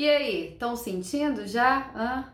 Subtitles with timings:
[0.00, 2.24] E aí, estão sentindo já Hã?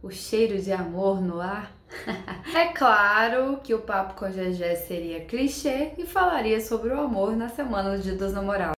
[0.00, 1.72] o cheiro de amor no ar?
[2.54, 7.34] é claro que o papo com a GG seria clichê e falaria sobre o amor
[7.34, 8.76] na semana do Dia dos Namorados.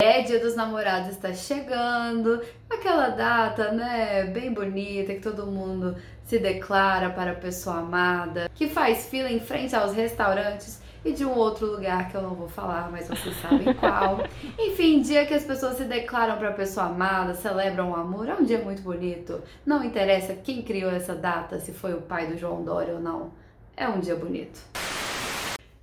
[0.00, 2.40] É, Dia dos Namorados está chegando,
[2.70, 8.68] aquela data, né, bem bonita, que todo mundo se declara para a pessoa amada, que
[8.68, 12.48] faz fila em frente aos restaurantes e de um outro lugar que eu não vou
[12.48, 14.18] falar, mas vocês sabem qual.
[14.58, 18.34] Enfim, dia que as pessoas se declaram para a pessoa amada, celebram o amor, é
[18.34, 19.42] um dia muito bonito.
[19.64, 23.32] Não interessa quem criou essa data, se foi o pai do João Dória ou não.
[23.74, 24.60] É um dia bonito.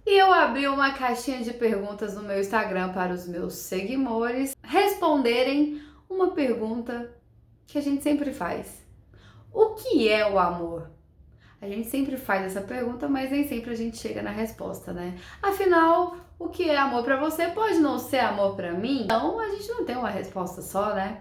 [0.05, 5.81] E eu abri uma caixinha de perguntas no meu Instagram para os meus seguidores responderem
[6.07, 7.11] uma pergunta
[7.65, 8.85] que a gente sempre faz.
[9.51, 10.91] O que é o amor?
[11.65, 15.15] A gente sempre faz essa pergunta, mas nem sempre a gente chega na resposta, né?
[15.41, 19.01] Afinal, o que é amor para você pode não ser amor para mim.
[19.05, 21.17] Então, a gente não tem uma resposta só, né?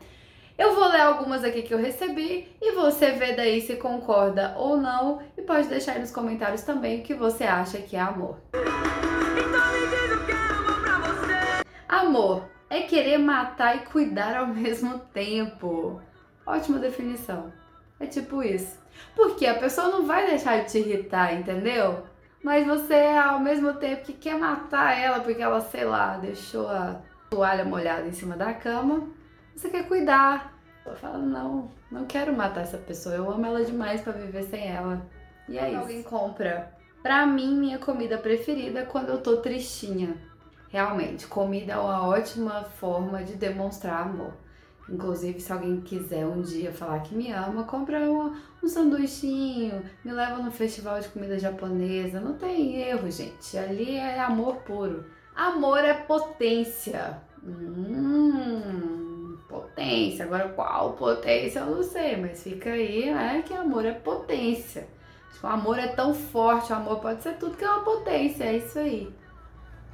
[0.59, 4.77] Eu vou ler algumas aqui que eu recebi e você vê daí se concorda ou
[4.77, 8.37] não e pode deixar aí nos comentários também o que você acha que é amor.
[8.53, 11.67] Então me diz o que é amor pra você.
[11.89, 16.03] Amor é querer matar e cuidar ao mesmo tempo.
[16.47, 17.64] Ótima definição.
[17.99, 18.79] É tipo isso.
[19.15, 22.05] Porque a pessoa não vai deixar de te irritar, entendeu?
[22.43, 27.01] Mas você, ao mesmo tempo que quer matar ela porque ela, sei lá, deixou a
[27.31, 29.09] toalha molhada em cima da cama,
[29.55, 30.53] você quer cuidar.
[30.85, 34.69] Eu falo, não, não quero matar essa pessoa, eu amo ela demais para viver sem
[34.69, 35.01] ela.
[35.49, 35.79] E é isso.
[35.79, 36.75] Alguém compra.
[37.03, 40.17] Pra mim, minha comida preferida é quando eu tô tristinha.
[40.69, 44.33] Realmente, comida é uma ótima forma de demonstrar amor.
[44.89, 50.13] Inclusive, se alguém quiser um dia falar que me ama, compra um, um sanduichinho, me
[50.13, 52.21] leva no festival de comida japonesa.
[52.21, 53.57] Não tem erro, gente.
[53.57, 55.07] Ali é amor puro.
[55.35, 57.19] Amor é potência.
[57.43, 60.27] Hum, potência.
[60.27, 63.43] Agora, qual potência eu não sei, mas fica aí, né?
[63.45, 64.87] Que amor é potência.
[65.43, 68.57] O amor é tão forte, o amor pode ser tudo que é uma potência, é
[68.59, 69.15] isso aí.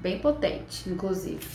[0.00, 1.47] Bem potente, inclusive.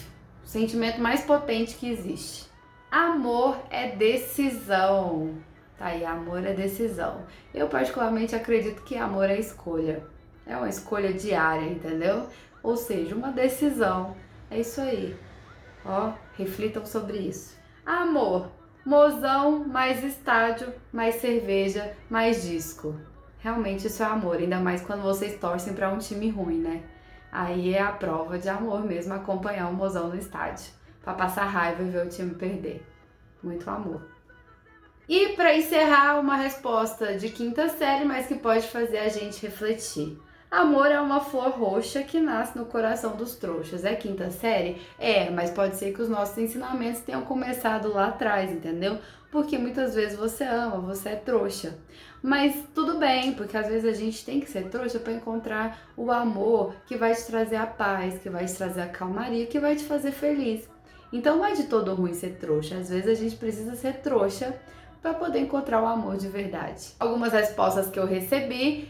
[0.44, 2.55] O sentimento mais potente que existe.
[2.96, 5.36] Amor é decisão.
[5.78, 7.24] Tá aí, amor é decisão.
[7.54, 10.02] Eu particularmente acredito que amor é escolha.
[10.46, 12.30] É uma escolha diária, entendeu?
[12.64, 14.16] Ou seja, uma decisão.
[14.50, 15.14] É isso aí.
[15.84, 17.58] Ó, reflitam sobre isso.
[17.86, 18.50] Amor,
[18.86, 22.96] mozão, mais estádio, mais cerveja, mais disco.
[23.40, 26.82] Realmente isso é amor, ainda mais quando vocês torcem para um time ruim, né?
[27.30, 31.84] Aí é a prova de amor mesmo acompanhar o mozão no estádio para passar raiva
[31.84, 32.86] e ver o time perder.
[33.42, 34.02] Muito amor.
[35.08, 40.20] E para encerrar, uma resposta de quinta série, mas que pode fazer a gente refletir.
[40.50, 43.86] Amor é uma flor roxa que nasce no coração dos trouxas.
[43.86, 44.82] É quinta série?
[44.98, 48.98] É, mas pode ser que os nossos ensinamentos tenham começado lá atrás, entendeu?
[49.32, 51.78] Porque muitas vezes você ama, você é trouxa.
[52.24, 56.12] Mas tudo bem, porque às vezes a gente tem que ser trouxa para encontrar o
[56.12, 59.76] amor que vai te trazer a paz, que vai te trazer a calmaria, que vai
[59.76, 60.68] te fazer feliz.
[61.16, 64.54] Então não é de todo ruim ser trouxa, às vezes a gente precisa ser trouxa
[65.02, 66.94] para poder encontrar o amor de verdade.
[67.00, 68.90] Algumas respostas que eu recebi,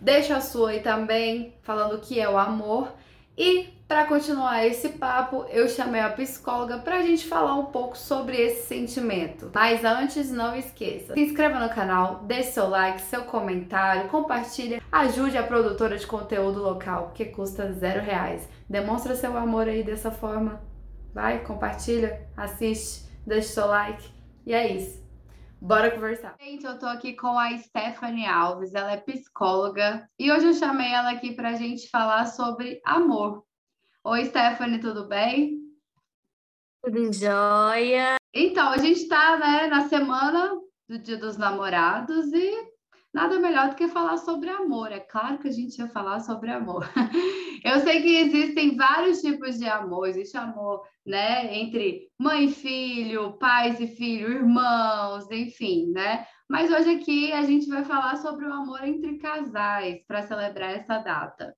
[0.00, 2.92] deixa a sua aí também, falando o que é o amor.
[3.36, 7.98] E para continuar esse papo, eu chamei a psicóloga para a gente falar um pouco
[7.98, 9.50] sobre esse sentimento.
[9.52, 15.36] Mas antes, não esqueça, se inscreva no canal, deixe seu like, seu comentário, compartilhe, ajude
[15.36, 18.48] a produtora de conteúdo local, que custa zero reais.
[18.70, 20.72] Demonstra seu amor aí dessa forma.
[21.14, 24.12] Vai, compartilha, assiste, deixa seu like.
[24.44, 25.00] E é isso.
[25.60, 26.34] Bora conversar.
[26.40, 30.92] Gente, eu tô aqui com a Stephanie Alves, ela é psicóloga e hoje eu chamei
[30.92, 33.44] ela aqui pra gente falar sobre amor.
[34.02, 35.60] Oi, Stephanie, tudo bem?
[36.82, 38.16] Tudo jóia.
[38.34, 42.72] Então, a gente tá, né, na semana do Dia dos Namorados e
[43.12, 44.90] nada melhor do que falar sobre amor.
[44.90, 46.84] É claro que a gente ia falar sobre amor.
[47.64, 50.06] Eu sei que existem vários tipos de amor.
[50.06, 56.26] Existe amor, né, entre mãe e filho, pais e filho, irmãos, enfim, né?
[56.46, 60.98] Mas hoje aqui a gente vai falar sobre o amor entre casais para celebrar essa
[60.98, 61.56] data.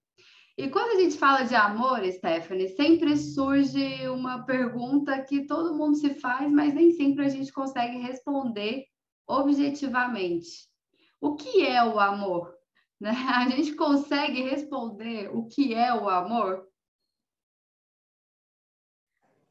[0.56, 5.96] E quando a gente fala de amor, Stephanie, sempre surge uma pergunta que todo mundo
[5.96, 8.84] se faz, mas nem sempre a gente consegue responder
[9.26, 10.68] objetivamente.
[11.20, 12.55] O que é o amor?
[13.00, 13.10] Né?
[13.34, 16.66] A gente consegue responder o que é o amor?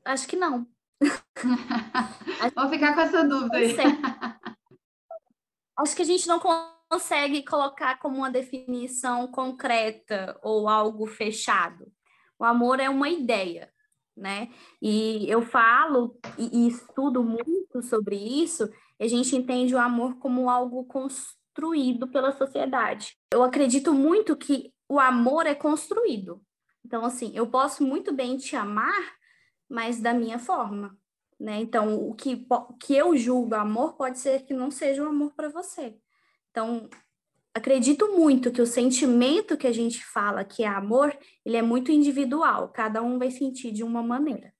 [0.03, 0.67] Acho que não.
[2.55, 3.75] Vou ficar com essa dúvida aí.
[5.77, 6.39] Acho que a gente não
[6.89, 11.91] consegue colocar como uma definição concreta ou algo fechado.
[12.39, 13.73] O amor é uma ideia,
[14.15, 14.49] né?
[14.81, 18.69] E eu falo e, e estudo muito sobre isso,
[18.99, 21.44] a gente entende o amor como algo construído
[22.11, 23.17] pela sociedade.
[23.31, 26.41] Eu acredito muito que o amor é construído.
[26.85, 29.15] Então, assim, eu posso muito bem te amar,
[29.67, 30.95] mas da minha forma,
[31.39, 31.59] né?
[31.59, 32.45] Então, o que,
[32.79, 35.97] que eu julgo amor pode ser que não seja um amor para você.
[36.51, 36.87] Então,
[37.53, 41.91] acredito muito que o sentimento que a gente fala que é amor, ele é muito
[41.91, 44.53] individual, cada um vai sentir de uma maneira.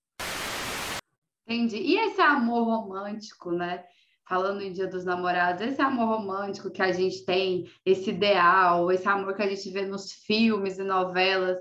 [1.48, 1.78] Entendi.
[1.78, 3.86] E esse amor romântico, né?
[4.28, 9.08] Falando em Dia dos Namorados, esse amor romântico que a gente tem, esse ideal, esse
[9.08, 11.58] amor que a gente vê nos filmes e novelas,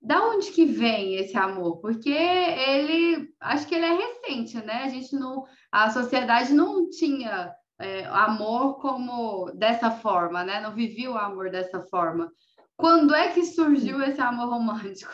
[0.00, 1.80] da onde que vem esse amor?
[1.80, 4.84] Porque ele, acho que ele é recente, né?
[4.84, 10.60] A gente não, a sociedade não tinha é, amor como dessa forma, né?
[10.60, 12.30] Não vivia o amor dessa forma.
[12.76, 15.12] Quando é que surgiu esse amor romântico?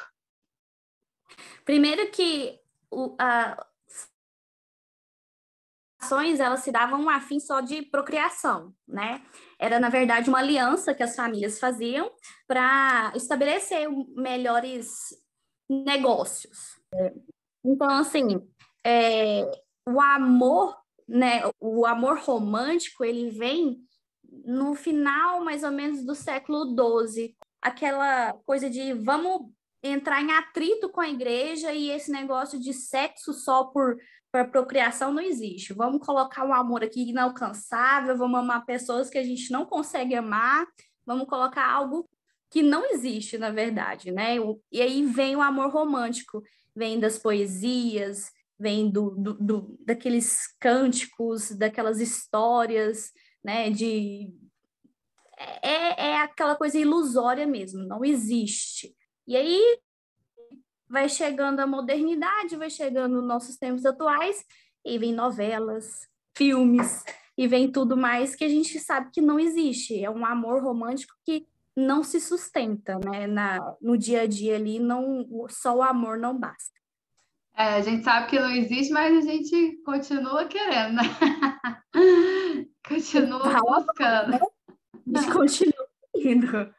[1.65, 2.61] Primeiro que
[2.91, 3.67] o, a,
[6.05, 9.23] ações elas se davam a fim só de procriação, né?
[9.59, 12.11] Era na verdade uma aliança que as famílias faziam
[12.47, 14.89] para estabelecer melhores
[15.69, 16.79] negócios.
[17.65, 18.47] Então assim,
[18.85, 19.51] é,
[19.89, 20.77] o amor
[21.09, 23.79] né, o amor romântico, ele vem
[24.45, 26.75] no final, mais ou menos, do século
[27.07, 27.37] XII.
[27.63, 29.51] Aquela coisa de vamos
[29.83, 33.97] entrar em atrito com a igreja e esse negócio de sexo só por,
[34.35, 35.73] por procriação não existe.
[35.73, 40.67] Vamos colocar um amor aqui inalcançável, vamos amar pessoas que a gente não consegue amar,
[41.07, 42.09] vamos colocar algo
[42.51, 44.35] que não existe, na verdade, né?
[44.73, 46.43] E aí vem o amor romântico,
[46.75, 53.13] vem das poesias, vem do, do, do, daqueles cânticos, daquelas histórias,
[53.45, 54.33] né, de...
[55.63, 58.97] É, é aquela coisa ilusória mesmo, não existe.
[59.29, 59.79] E aí
[60.95, 64.45] vai chegando a modernidade, vai chegando nossos tempos atuais,
[64.85, 67.03] e vem novelas, filmes,
[67.37, 70.05] e vem tudo mais que a gente sabe que não existe.
[70.05, 73.27] É um amor romântico que não se sustenta, né?
[73.27, 76.79] Na, no dia a dia ali, não, só o amor não basta.
[77.57, 81.03] É, a gente sabe que não existe, mas a gente continua querendo, né?
[82.89, 84.31] continua buscando.
[84.31, 84.41] Né?
[85.17, 86.75] A gente continua indo.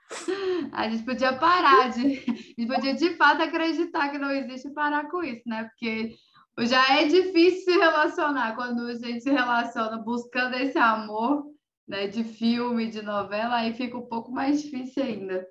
[0.71, 2.23] A gente podia parar de.
[2.57, 5.66] Gente podia de fato acreditar que não existe e parar com isso, né?
[5.66, 6.16] Porque
[6.60, 11.46] já é difícil se relacionar quando a gente se relaciona buscando esse amor,
[11.88, 12.07] né?
[12.07, 15.46] De filme, de novela, aí fica um pouco mais difícil ainda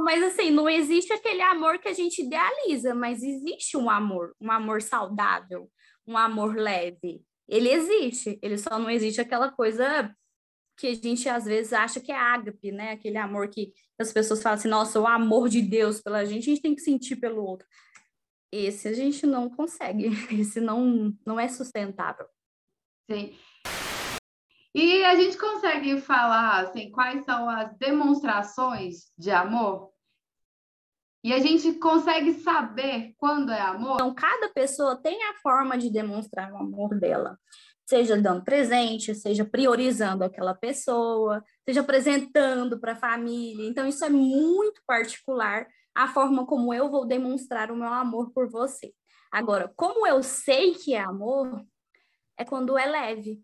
[0.00, 4.50] mas assim, não existe aquele amor que a gente idealiza, mas existe um amor, um
[4.50, 5.70] amor saudável,
[6.06, 7.22] um amor leve.
[7.48, 10.12] Ele existe, ele só não existe aquela coisa
[10.76, 12.92] que a gente às vezes acha que é ágape, né?
[12.92, 16.54] Aquele amor que as pessoas falam assim, nossa, o amor de Deus pela gente, a
[16.54, 17.66] gente tem que sentir pelo outro.
[18.52, 20.06] Esse a gente não consegue,
[20.38, 22.26] esse não, não é sustentável.
[23.10, 23.36] Sim.
[24.74, 29.90] E a gente consegue falar assim, quais são as demonstrações de amor?
[31.24, 33.94] E a gente consegue saber quando é amor?
[33.94, 37.38] Então, cada pessoa tem a forma de demonstrar o amor dela.
[37.88, 43.68] Seja dando presente, seja priorizando aquela pessoa, seja apresentando para a família.
[43.68, 48.50] Então, isso é muito particular, a forma como eu vou demonstrar o meu amor por
[48.50, 48.92] você.
[49.30, 51.64] Agora, como eu sei que é amor,
[52.36, 53.40] é quando é leve,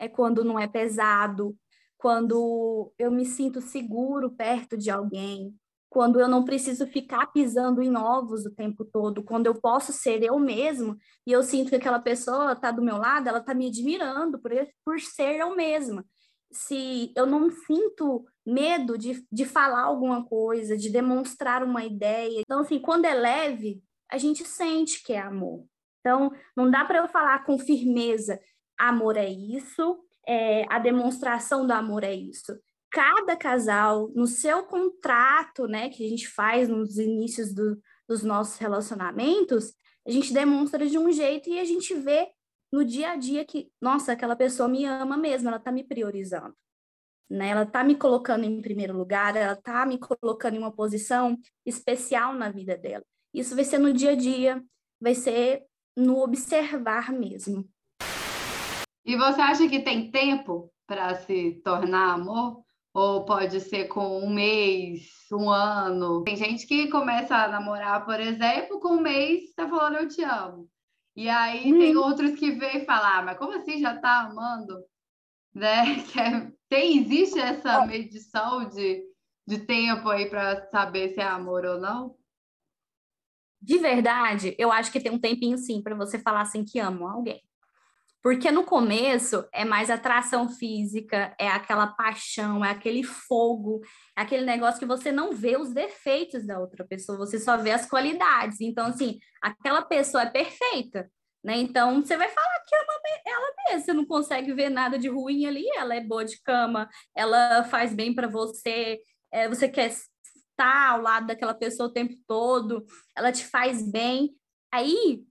[0.00, 1.56] é quando não é pesado,
[1.98, 5.54] quando eu me sinto seguro perto de alguém,
[5.88, 10.22] quando eu não preciso ficar pisando em ovos o tempo todo, quando eu posso ser
[10.22, 13.68] eu mesmo e eu sinto que aquela pessoa está do meu lado, ela está me
[13.68, 14.50] admirando por,
[14.84, 16.04] por ser eu mesma.
[16.52, 22.40] Se eu não sinto medo de, de falar alguma coisa, de demonstrar uma ideia.
[22.40, 25.64] Então, assim, quando é leve, a gente sente que é amor.
[26.00, 28.38] Então, não dá para eu falar com firmeza,
[28.78, 32.56] amor é isso, é, a demonstração do amor é isso.
[32.96, 38.56] Cada casal, no seu contrato, né, que a gente faz nos inícios do, dos nossos
[38.56, 39.74] relacionamentos,
[40.08, 42.26] a gente demonstra de um jeito e a gente vê
[42.72, 46.56] no dia a dia que, nossa, aquela pessoa me ama mesmo, ela está me priorizando.
[47.28, 47.50] Né?
[47.50, 51.36] Ela está me colocando em primeiro lugar, ela está me colocando em uma posição
[51.66, 53.04] especial na vida dela.
[53.34, 54.64] Isso vai ser no dia a dia,
[54.98, 57.68] vai ser no observar mesmo.
[59.04, 62.64] E você acha que tem tempo para se tornar amor?
[62.96, 66.24] Ou pode ser com um mês, um ano?
[66.24, 70.22] Tem gente que começa a namorar, por exemplo, com um mês tá falando eu te
[70.22, 70.66] amo.
[71.14, 71.78] E aí hum.
[71.78, 74.82] tem outros que vêm falar, ah, mas como assim já tá amando?
[75.54, 75.84] Né?
[76.18, 79.04] É, tem, existe essa medição de,
[79.46, 82.16] de tempo aí para saber se é amor ou não?
[83.60, 87.12] de verdade, eu acho que tem um tempinho sim para você falar assim que ama
[87.12, 87.42] alguém.
[88.22, 93.80] Porque no começo é mais atração física, é aquela paixão, é aquele fogo,
[94.16, 97.70] é aquele negócio que você não vê os defeitos da outra pessoa, você só vê
[97.70, 98.60] as qualidades.
[98.60, 101.08] Então, assim, aquela pessoa é perfeita,
[101.44, 101.56] né?
[101.58, 105.46] Então, você vai falar que ama ela mesma, você não consegue ver nada de ruim
[105.46, 109.00] ali, ela é boa de cama, ela faz bem para você,
[109.32, 114.34] é, você quer estar ao lado daquela pessoa o tempo todo, ela te faz bem.
[114.72, 115.22] Aí,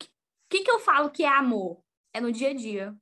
[0.00, 0.06] o
[0.50, 1.82] que, que eu falo que é amor?
[2.16, 2.96] É no dia a dia.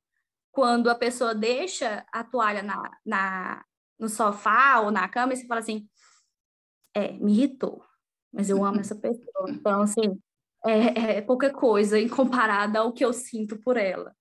[0.51, 3.65] Quando a pessoa deixa a toalha na, na,
[3.97, 5.87] no sofá ou na cama e você fala assim,
[6.93, 7.81] é, me irritou,
[8.31, 9.49] mas eu amo essa pessoa.
[9.49, 10.19] Então, assim,
[10.65, 14.13] é, é pouca coisa em comparada ao que eu sinto por ela.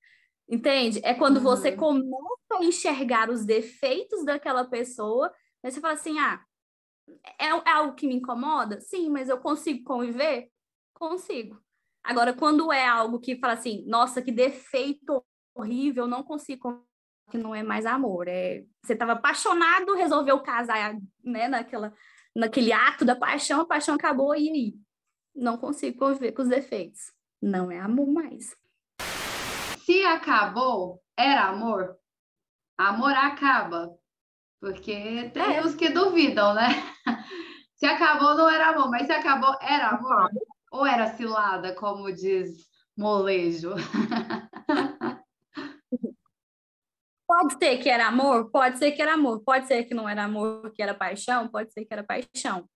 [0.48, 1.00] Entende?
[1.02, 1.42] É quando uhum.
[1.42, 2.14] você começa
[2.52, 6.40] a enxergar os defeitos daquela pessoa, mas você fala assim, ah,
[7.40, 8.80] é, é algo que me incomoda?
[8.80, 10.48] Sim, mas eu consigo conviver?
[10.92, 11.63] Consigo.
[12.04, 16.86] Agora, quando é algo que fala assim, nossa, que defeito horrível, não consigo
[17.30, 18.28] que não é mais amor.
[18.28, 20.94] É, você estava apaixonado, resolveu casar,
[21.24, 21.94] né, naquela,
[22.36, 24.74] naquele ato da paixão, a paixão acabou e aí?
[25.34, 27.12] Não consigo conviver com os defeitos.
[27.40, 28.54] Não é amor mais.
[29.84, 31.96] Se acabou, era amor?
[32.76, 33.90] Amor acaba.
[34.60, 35.64] Porque tem é.
[35.64, 36.68] os que duvidam, né?
[37.76, 40.30] Se acabou, não era amor, mas se acabou, era amor?
[40.74, 42.66] Ou era cilada, como diz
[42.98, 43.74] molejo?
[47.24, 50.24] Pode ser que era amor, pode ser que era amor, pode ser que não era
[50.24, 52.68] amor, que era paixão, pode ser que era paixão.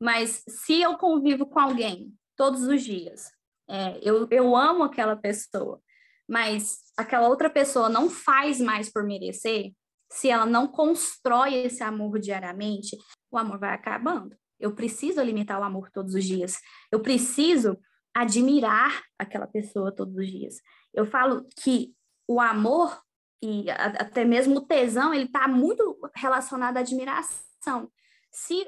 [0.00, 3.30] Mas se eu convivo com alguém todos os dias,
[3.68, 5.82] é, eu, eu amo aquela pessoa,
[6.26, 9.72] mas aquela outra pessoa não faz mais por merecer,
[10.10, 12.96] se ela não constrói esse amor diariamente,
[13.30, 14.36] o amor vai acabando.
[14.58, 16.60] Eu preciso alimentar o amor todos os dias.
[16.90, 17.78] Eu preciso
[18.14, 20.56] admirar aquela pessoa todos os dias.
[20.94, 21.94] Eu falo que
[22.26, 22.98] o amor
[23.42, 27.90] e até mesmo o tesão, ele está muito relacionado à admiração.
[28.30, 28.66] Se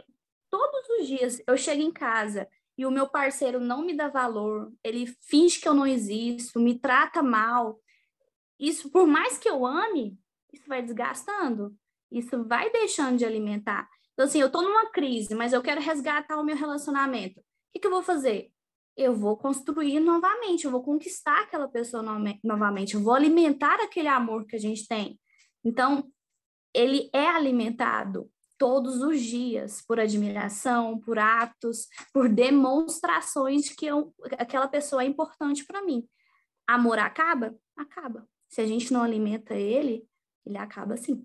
[0.51, 4.73] todos os dias eu chego em casa e o meu parceiro não me dá valor,
[4.85, 7.81] ele finge que eu não existo, me trata mal,
[8.59, 10.19] isso, por mais que eu ame,
[10.53, 11.77] isso vai desgastando,
[12.11, 13.89] isso vai deixando de alimentar.
[14.19, 17.39] Então, assim, eu estou numa crise, mas eu quero resgatar o meu relacionamento.
[17.39, 18.51] O que, que eu vou fazer?
[18.97, 24.09] Eu vou construir novamente, eu vou conquistar aquela pessoa no novamente, eu vou alimentar aquele
[24.09, 25.21] amor que a gente tem.
[25.65, 26.11] Então,
[26.75, 34.67] ele é alimentado todos os dias por admiração, por atos, por demonstrações que eu, aquela
[34.67, 36.05] pessoa é importante para mim.
[36.67, 37.57] Amor acaba?
[37.77, 38.29] Acaba.
[38.49, 40.05] Se a gente não alimenta ele,
[40.45, 41.25] ele acaba assim.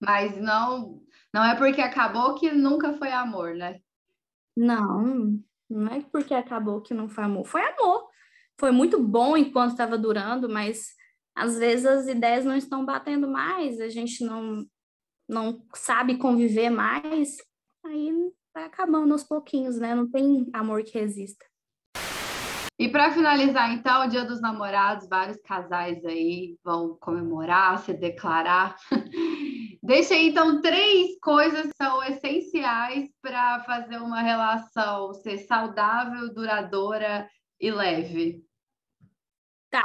[0.00, 1.00] Mas não,
[1.32, 3.80] não é porque acabou que nunca foi amor, né?
[4.56, 5.38] Não,
[5.68, 7.44] não é porque acabou que não foi amor.
[7.44, 8.08] Foi amor.
[8.58, 10.94] Foi muito bom enquanto estava durando, mas
[11.34, 14.66] às vezes as ideias não estão batendo mais, a gente não,
[15.28, 17.36] não sabe conviver mais,
[17.86, 18.12] aí
[18.52, 19.94] vai acabando aos pouquinhos, né?
[19.94, 21.44] Não tem amor que resista.
[22.78, 28.74] E para finalizar, então, o Dia dos Namorados, vários casais aí vão comemorar, se declarar.
[29.82, 37.28] Deixa aí, então, três coisas que são essenciais para fazer uma relação ser saudável, duradoura
[37.58, 38.44] e leve.
[39.70, 39.82] Tá.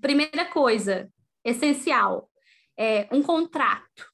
[0.00, 1.10] Primeira coisa,
[1.44, 2.30] essencial,
[2.76, 4.10] é um contrato.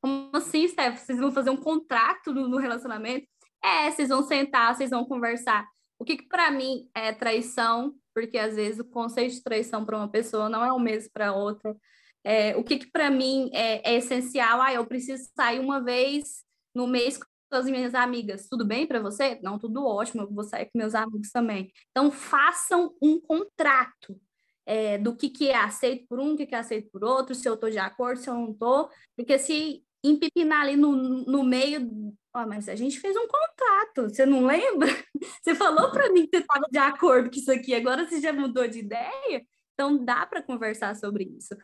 [0.00, 0.98] Como assim, Steph?
[0.98, 3.26] Vocês vão fazer um contrato no, no relacionamento?
[3.62, 5.66] É, vocês vão sentar, vocês vão conversar
[6.02, 9.96] o que, que para mim é traição, porque às vezes o conceito de traição para
[9.96, 11.76] uma pessoa não é o mesmo para outra.
[12.24, 14.60] É, o que, que para mim é, é, essencial?
[14.60, 18.48] Ah, eu preciso sair uma vez no mês com as minhas amigas.
[18.48, 19.38] Tudo bem para você?
[19.42, 21.72] Não, tudo ótimo, eu vou sair com meus amigos também.
[21.90, 24.20] Então, façam um contrato
[24.64, 27.34] é, do que, que é aceito por um, o que, que é aceito por outro,
[27.34, 28.88] se eu estou de acordo, se eu não estou.
[29.16, 34.24] Porque se empipinar ali no, no meio Ó, mas a gente fez um contrato, você
[34.24, 34.88] não lembra?
[35.42, 38.32] Você falou para mim que você estava de acordo com isso aqui, agora você já
[38.32, 39.44] mudou de ideia?
[39.74, 41.54] Então dá para conversar sobre isso.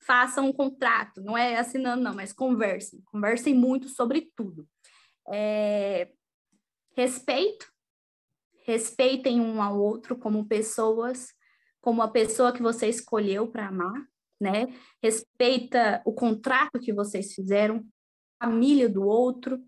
[0.00, 3.00] Façam um contrato, não é assinando, não, mas conversem.
[3.06, 4.66] Conversem muito sobre tudo.
[5.28, 6.10] É...
[6.96, 7.70] Respeito,
[8.64, 11.32] respeitem um ao outro como pessoas,
[11.80, 14.06] como a pessoa que você escolheu para amar,
[14.40, 14.66] né?
[15.02, 17.86] Respeita o contrato que vocês fizeram,
[18.40, 19.58] família do outro,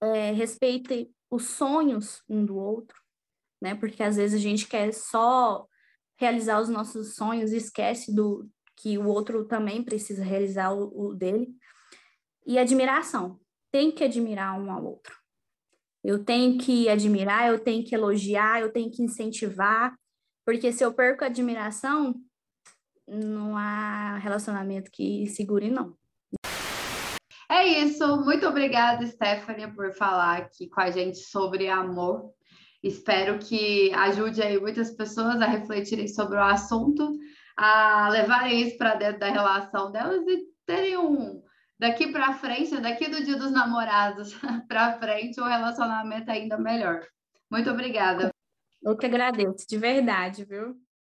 [0.00, 2.96] é, respeite os sonhos um do outro,
[3.60, 3.74] né?
[3.74, 5.66] Porque às vezes a gente quer só
[6.18, 8.48] realizar os nossos sonhos e esquece do
[8.80, 11.48] que o outro também precisa realizar o, o dele.
[12.46, 13.38] E admiração.
[13.70, 15.14] Tem que admirar um ao outro.
[16.02, 19.94] Eu tenho que admirar, eu tenho que elogiar, eu tenho que incentivar,
[20.46, 22.14] porque se eu perco a admiração,
[23.06, 25.94] não há relacionamento que segure, não.
[27.50, 28.16] É isso.
[28.24, 32.32] Muito obrigada, Stephanie, por falar aqui com a gente sobre amor.
[32.82, 37.12] Espero que ajude aí muitas pessoas a refletirem sobre o assunto,
[37.62, 41.42] a levarem isso para dentro da relação delas e terem um
[41.78, 44.34] daqui para frente, daqui do Dia dos Namorados
[44.66, 47.06] para frente, um relacionamento ainda melhor.
[47.50, 48.30] Muito obrigada.
[48.82, 50.74] Eu que agradeço, de verdade, viu?